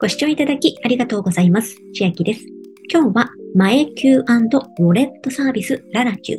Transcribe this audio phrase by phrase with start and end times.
[0.00, 1.76] ご視聴いただきありがとうございます。
[1.92, 2.40] 千秋です。
[2.90, 6.38] 今日は、前 Q& ウォレットサービスララ Q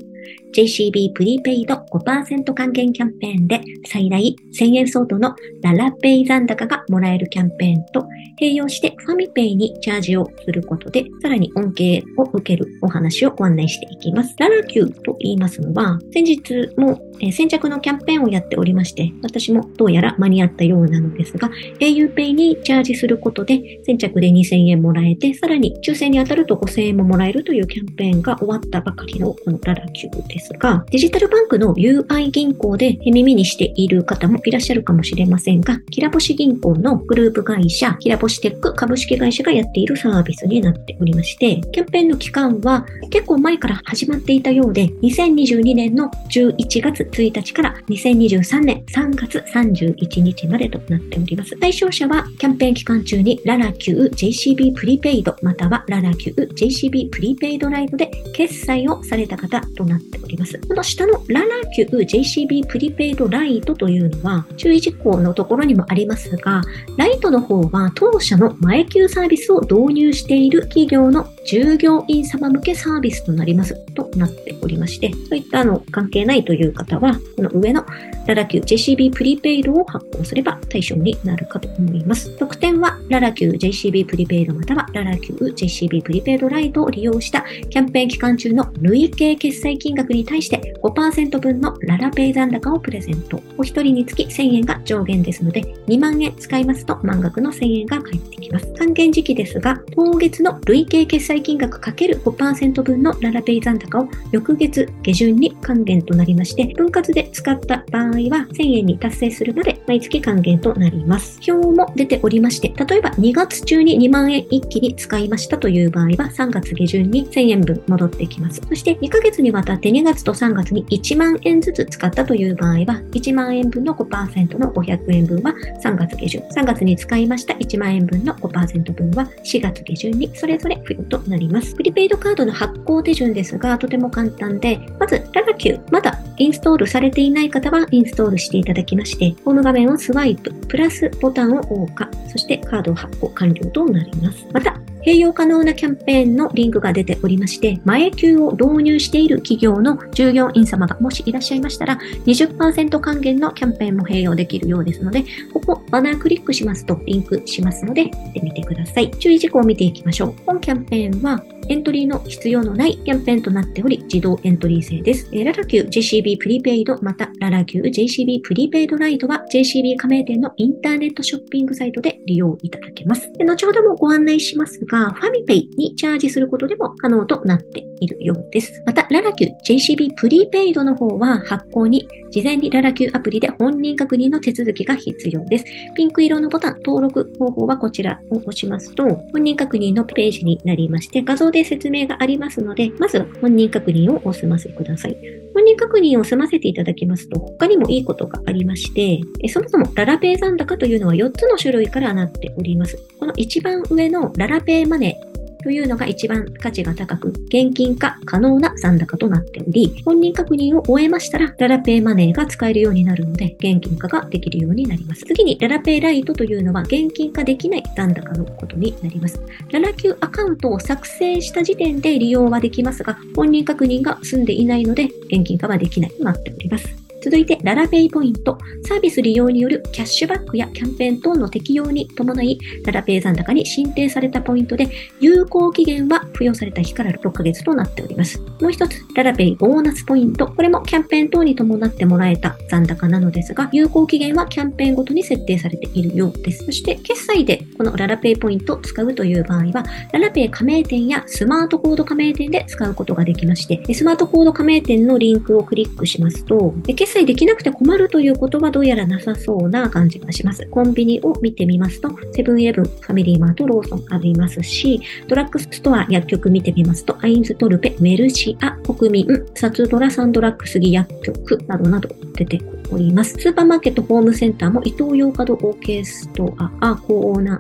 [0.54, 8.06] JCB プリペイド5%還元キャンペーンで最大1000円相当のララペイ残高がもらえるキャンペーンと
[8.40, 14.36] 併用してファミペイにチャージをすることでさらに恩恵を受けるお話をご案内していきます。
[14.38, 17.00] ララ Q と言いますのは先日も
[17.32, 30.41] 先着のキャンペーンをやっておりまして私もどうやら間に合ったようなのですが auPay にチャージすることで先着で2000円もらえてさらに抽選に当たると5000円ももらえるというキャンペーンが終わったばかりのこのララ Q です。
[30.42, 51.58] ですが、デジタルバンクの UI 銀行で耳にしている方もいらっしゃるかもしれませんが、キラボシ銀行のグループ会社、キラボシテック株式会社がやっているサービスになっておりまして、キャンペーンの期間は結構前から始まっていたようで、2022年の11月1日から2023年3月31日までとなっております。
[51.60, 60.31] 対象者はキャンペーン期間中にララ Q JCB プリペイドまたはララ Q JCB プリペイドライドで決済をされた方となっております。
[60.32, 60.60] ります。
[60.68, 66.62] この下のララQ JCB プリペイドライトというのは注意事項のところにもありますが、
[66.98, 77.86] ライトの方は当社の前給サービスを導入している企業の従業員様向けサービスとなりますとなっておりまして、そういったあの関係ないという方は、この上の
[78.28, 82.30] ララ Q JCB プリペイドを発行すれば対象になるかと思います。
[82.38, 93.42] 特典はララ Q JCB プリペイドまたはララ Q JCB プリペイドライトを利用したキャンペーン期間中の累計決済金額に対して5%分のララペイ残高をプレゼント。
[93.58, 98.72] お一人につき1000円が上限ですので、2万円使いますと満額の1000円が返ってきます。
[98.74, 111.40] 還元時期ですが、当月の累計決済金額 ×5% 分のララペイ残高を翌月下旬に還元となりまして、分割で使った場合は1000円に達成するまで毎月還元となります。
[111.48, 118.62] 表も出ておりまして、例えば2月中に2万円一気に使いましたという場合は3月下旬に1000円分戻ってきます。
[118.68, 125.54] そして2ヶ月にわたって2月と3月に1万円ずつ使ったという場合は1万円分の5%の500円分は
[125.84, 131.76] 3月下旬、3月に使いました1万円分の5%分は4月下旬にそれぞれ付与となります。
[131.76, 144.48] プリペイドカードの発行手順ですが、とても簡単で、まず、ララ Q、まだインストールされていない方はインストールしていただきまして、ホーム画面をスワイプ、プラスボタンを押下、そしてカード発行完了となります。
[144.52, 155.24] また、併用可能なキャンペーンのリンクが出ておりまして、前給を導入している企業の従業員様がもしいらっしゃいましたら、20%還元のキャンペーンも併用できるようですので、
[155.54, 159.12] ここバナークリックしますとリンクしますので、見てみてください。
[159.12, 160.36] 注意事項を見ていきましょう。
[160.46, 165.30] 本キャンペーンはエントリーの必要のないキャンペーンとなっており、自動エントリー制です。
[165.32, 173.32] えー、ララ Q JCB プリペイド、またララ Q JCB プリペイドライトは JCB 加盟店のインターネットショッピングサイトで利用いただけます。
[173.38, 178.84] で後ほどもご案内しますが、ファミペイにチャージすることでも可能となっているようです。
[178.86, 185.66] また、ララ Q JCB プリペイドの方は発行に事前にララ Q アプリで本人確認の手続きが必要です。
[185.96, 189.04] ピンク色のボタン、登録方法はこちらを押しますと、
[189.34, 195.18] 本人確認のページになりまして、画像で説明がありますので、まず本人確認をお済ませください。
[195.54, 199.20] 本人確認を済ませていただきますと、他にもいいことがありまして、
[199.50, 202.98] そもそもララペイ残高というのは4つの種類からなっております。
[203.20, 205.31] この一番上のララペイマネー、
[205.64, 215.26] というのが一番価値が高く、現金化可能な残高となっており、本人確認を終えましたら、ララペイマネーが使えるようになるので、現金化ができるようになります。
[215.26, 219.40] 次に、ララペイライトというのは、現金化できない残高のことになります。
[219.72, 227.01] ララ Q アカウントを作成した時点で利用はできますが、本人確認が済んでいないので、現金化はできないとなっております。
[227.22, 228.58] 続いて、ララペイポイント。
[228.82, 234.88] サービス利用によるキャッシュバックやキャンペーン等の適用に伴い、ララペイ残高に申請されたポイントで、
[235.20, 238.42] 有効期限は付与された日から6ヶ月となっております。
[238.60, 240.48] もう一つ、ララペイボーナスポイント。
[240.48, 246.66] これもキャンペーン等に伴ってもらえた残高なのですが、有効期限はキャンペーンごとに設定されているようです。
[246.66, 260.66] そして、決済でこのララペイポイントを使うという場合は、ララペイ加盟店やスマートコード加盟店で使うことができまして、スマートコード加盟店のリンクをクリックしますと、決済できなくて困るということはどうやらなさそうな感じがします。
[260.72, 272.62] コンビニを見てみますと、セブンイレブン、ファミリーマート、ローソンありますし、ドラッグストア、薬局見てみますと、アインズトルペ、メルシア、国民、サツドラサンドラッグスギ薬局などなど出て
[272.92, 273.36] おります。
[273.38, 277.60] スーパーマーケット、ホームセンターも、イトーヨーカドオーケーストア、コーナン、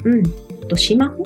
[0.67, 1.23] と、スマホ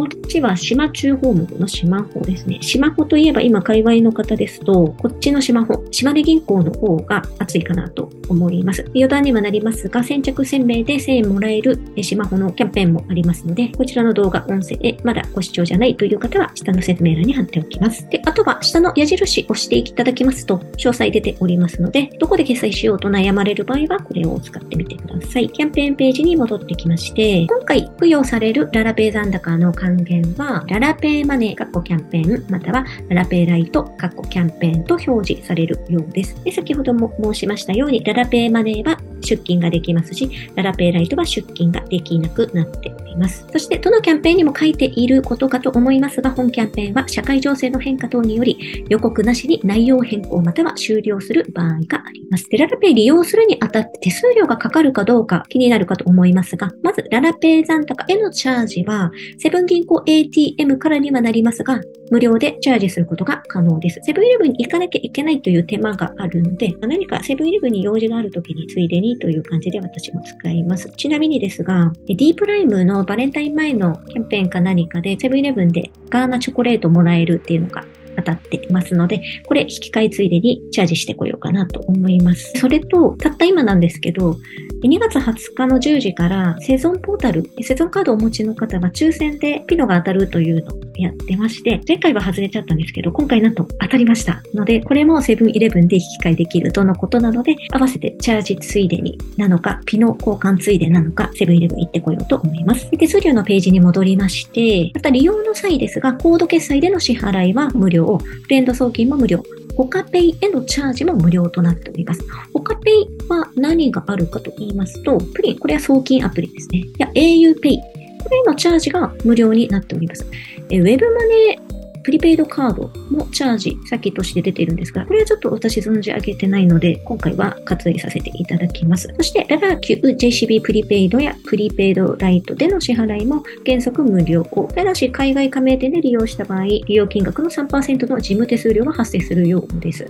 [0.00, 2.58] こっちは島中ホームのスマホですね。
[2.62, 8.82] スマホといえば今、界隈の方ですと、こっちのスマホ、島根銀行の方が熱いかなと思います。
[8.94, 18.08] 余談にはなりますが、先着1000名で1000円もらえるスマホのキャンペーンもありますので、こちらの動画、音声でまだご視聴じゃないという方は、下の説明欄に貼っておきます。
[18.08, 25.50] で、あとは下の矢印を押していただきますと、詳細出ておりますので、どこで決済しようと悩まれる場合は、これを使ってみてください。
[25.50, 36.42] キャンペーンページに戻ってきまして、今回付与されるララペイ残高の還元は、ララペイマネー、カッコキャンペーン、またはララペイライト、カッコキャンペーンと表示されるようです。
[36.44, 43.46] で先ほども申しましたように、ララペイマネーは出金ができますし、ララペイライトは出金ができなくなっております。
[43.52, 52.48] そして、どのキャンペーンにも書いていることかと思いますが、本キャンペーンは社会情勢の変化等により、予告なしに内容変更または終了する場合があります。
[52.48, 61.80] でララペイ利用するにあたって手数料がかかるかどうか気になるかと思いますが、まず、ララペイ残高へのチャージは、セブン銀行 ATM からにはなりますが、
[62.10, 64.00] 無料でチャージすることが可能です。
[64.02, 70.90] セブンイレブンに行かなきゃいけないという手間があるので、何かセブンイレブンに用事があるときについでにという感じで私も使います。
[70.96, 77.84] ちなみにですが、D プライムのバレンタイン前のキャンペーンか何かでセブンイレブンでガーナチョコレートもらえるっていうのが
[78.16, 82.52] 当たっていますので、これ引き換えついでにチャージしてこようかなと思います。
[82.56, 84.38] それと、たった今なんですけど、
[84.82, 102.90] 2月20日の10時からセゾンポータル、セゾンカードをお持ちの方は抽選でピノが当たるというのやってまして、前回は外れちゃったんですけど、今回なんと当たりましたので、これもセブンイレブンで引き換えできるとのことなので、合わせてチャージついでになのか、ピノ交換ついでなのか、セブンイレブン行ってこようと思います。
[102.90, 109.42] 手数料のページに戻りまして、また利用の際ですが、コード決済での支払いは無料、フレンド送金も無料、
[109.76, 112.22] ホカペイへのチャージも無料となっております。
[112.52, 116.80] ホカペイは何があるかと言いますと、プリン、これは送金アプリですね。
[116.80, 117.78] いや、auPay。
[118.22, 120.26] これへのチャージが無料になっております。
[120.70, 129.12] えウェブマネープリペイドカードもチャージ先として出ているんですが、これはちょっと私存じ上げてないので、今回は割愛させていただきます。
[129.16, 134.44] そして、ララ Q、JCB プリペイドやプリペイドライトでの支払いも原則無料。
[134.74, 140.06] ただし、海外加盟店で利用した場合、利用金額の3%の事務手数料が発生するようです。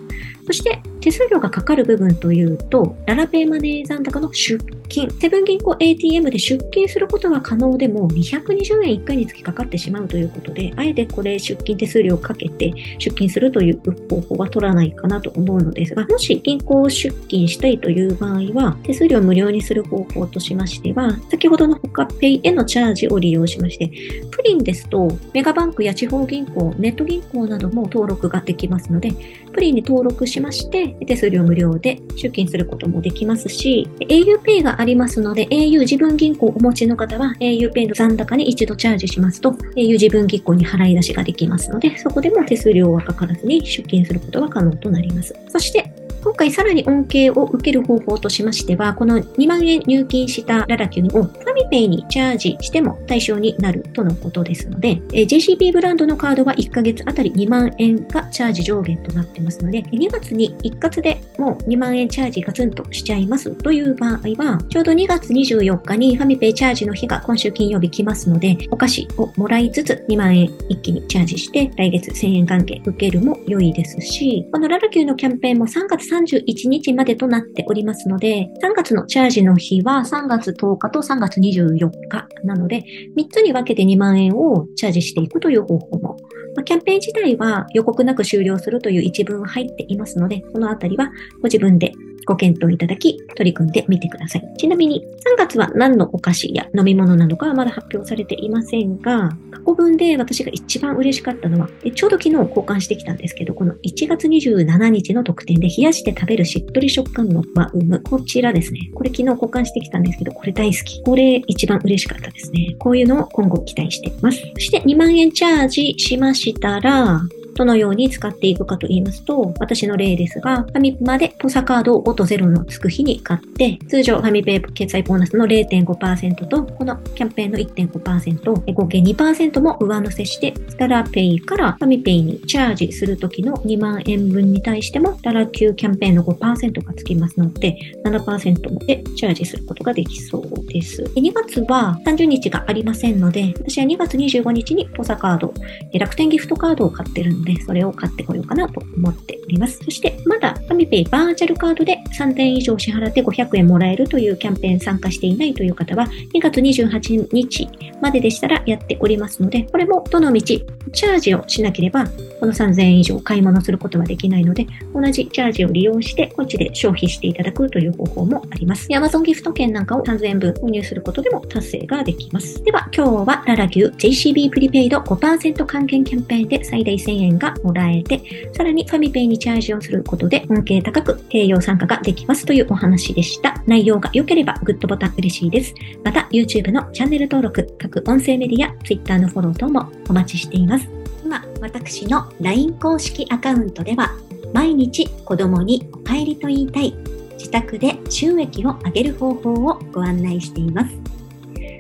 [0.47, 23.91] そして、手数料がかかる部分というと、ララペイマネー残高の出金、セブン銀行 ATM で出金することが可能でも220円1回につきかかってしまうということで、あえてこれ出金手数料をかけて出金するという方法は取らないかなと思うのですが、もし銀行を出金したいという場合は、手数料無料にする方法としましては、先ほどの他ペイへのチャージを利用しまして、
[24.31, 29.13] プリンですと、メガバンクや地方銀行、ネット銀行なども登録ができますので、
[29.53, 45.35] プリンに登録しまして、手数料無料で出金することもできますし、auPay がありますので、au 自分銀行をお持ちの方は auPay の残高に一度チャージしますと、au 自分銀行に払い出しができますので、そこでも手数料はかからずに出金することが可能となります。
[45.49, 45.93] そして、
[46.23, 82.85] 今回さらに恩恵を受ける方法としましては、この2万円入金したララキュンをファミペイにチャージしても対象になるとのことですので、JCB ブランドのカードは1ヶ月あたり2万円がチャージ上限となってますので、2月に一括でもう2万円チャージガツンとしちゃいますという場合は、ちょうど2月24日にファミペイチャージの日が今週金曜日来ますので、お菓子をもらいつつ2万円一気にチャージして来月1000円関係受けるも良いですし、このララキューのキャンペーンも3月31日までとなっておりますので、3月のチャージの日は3月10日と3月24日なので、
[83.17, 86.17] 3つに分けて2万円をチャージしていくという方法も。
[86.57, 91.93] まキャンペーン自体は予告なく終了するという一文入っていますので、そのあたりはご自分で
[92.27, 94.55] ご検討いただき、取り組んでみてください。
[94.57, 95.03] ちなみに、
[95.37, 108.01] 3月は何のお菓子や飲み物なのかはまだ発表されていませんが、過去分で私が一番嬉しかったのは、ちょうど昨日交換してきたんですけど、この1月27日の特典で冷やして食べるしっとり食感のバウム。
[108.01, 108.91] こちらですね。
[108.95, 111.03] これ昨日交換してきたんですけど、これ大好き。
[111.03, 112.75] これ一番嬉しかったですね。
[112.79, 114.41] こういうのを今後期待しています。
[114.55, 117.21] そして2万円チャージしましたら、
[117.55, 141.03] どのように使っていくかと言いますと、私の例ですが、ファミプマでポサカードを5と0のつく日に買って、通常ファミペイ決済ボーナスの0.5%と、このキャンペーンの1.5%、合計2%も上乗せして、ダラペイからファミペイにチャージするときの2万円分に対しても、ダラ級キャンペーンの5%がつきますので、7%でチャージすることができそうです。
[141.03, 145.53] 2月は30日がありませんので、私は2月25日にポサカード、
[145.99, 149.79] 楽天ギフトカードを買ってるんで、で、それを買ってこようかなと思っております。
[149.85, 157.69] そして、まだファミペイバーチャルカードで3000円以上支払って500円もらえるというキャンペーン参加していないという方は、2月28日
[158.01, 162.07] まででしたらやっておりますので、これもどの道、チャージをしなければ、
[162.41, 168.89] この3000円以上買い物することはできないので、同じチャージを利用して、こっちで消費していただくという方法もあります。
[168.89, 172.63] Amazon ギフト券なんかを3000円分購入することでも達成ができます。
[172.65, 178.21] では、今日はララ牛 JCB プリペイド5%還元キャンペーンで最大1000円円がもらえて、
[178.53, 183.63] さらにファミペイにチャージをすることで恩恵高く併用参加ができますというお話でした。
[183.67, 185.75] 内容が良ければグッドボタン嬉しいです。
[186.05, 190.89] また、YouTube のチャンネル登録、各音声メディア、Twitter のフォロー等もお待ちしています。
[191.25, 194.11] 今、私の LINE 公式アカウントでは、
[194.53, 196.95] 毎日子供にお帰りと言いたい、
[197.39, 201.10] 自宅で収益を上げる方法をご案内しています。